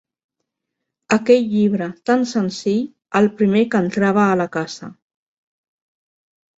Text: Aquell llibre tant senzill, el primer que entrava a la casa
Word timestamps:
Aquell 1.17 1.45
llibre 1.51 1.91
tant 2.11 2.25
senzill, 2.33 2.83
el 3.23 3.31
primer 3.43 3.65
que 3.71 3.85
entrava 3.87 4.27
a 4.27 4.35
la 4.45 4.51
casa 4.61 4.95